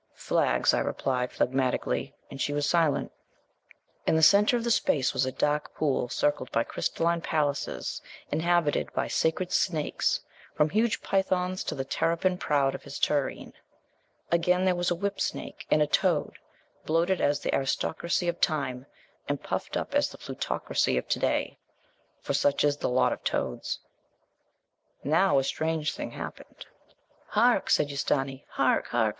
'Flags,' 0.15 0.73
I 0.73 0.79
replied 0.79 1.29
phlagmatically, 1.31 2.15
and 2.31 2.41
she 2.41 2.53
was 2.53 2.67
silent. 2.67 3.11
In 4.07 4.15
the 4.15 4.23
centre 4.23 4.57
of 4.57 4.63
the 4.63 4.71
space 4.71 5.13
was 5.13 5.27
a 5.27 5.31
dark 5.31 5.75
pool, 5.75 6.09
circled 6.09 6.51
by 6.51 6.63
crystalline 6.63 7.21
palaces 7.21 8.01
inhabited 8.31 8.91
by 8.93 9.05
the 9.05 9.09
sacred 9.11 9.51
snakes, 9.51 10.19
from 10.55 10.71
huge 10.71 11.03
pythons 11.03 11.63
to 11.65 11.75
the 11.75 11.85
terrapin 11.85 12.39
proud 12.39 12.73
of 12.73 12.81
his 12.81 12.97
tureen. 12.97 13.53
Again, 14.31 14.65
there 14.65 14.73
was 14.73 14.89
a 14.89 14.95
whipsnake, 14.95 15.67
and 15.69 15.83
a 15.83 15.85
toad, 15.87 16.39
bloated 16.83 17.21
as 17.21 17.39
the 17.41 17.53
aristocracy 17.53 18.27
of 18.27 18.37
old 18.37 18.41
time, 18.41 18.87
and 19.29 19.43
puffed 19.43 19.77
up 19.77 19.93
as 19.93 20.09
the 20.09 20.17
plutocracy 20.17 20.97
of 20.97 21.07
to 21.09 21.19
day. 21.19 21.59
For 22.21 22.33
such 22.33 22.63
is 22.63 22.77
the 22.77 22.89
lot 22.89 23.13
of 23.13 23.23
toads! 23.23 23.77
Now 25.03 25.37
a 25.37 25.43
strange 25.43 25.93
thing 25.93 26.09
happened. 26.09 26.65
'Hark!' 27.27 27.69
said 27.69 27.89
Ustâni; 27.89 28.45
'_hark! 28.55 28.87
hark! 28.87 29.09